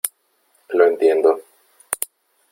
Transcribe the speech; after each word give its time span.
lo 0.69 0.83
entiendo. 0.87 1.43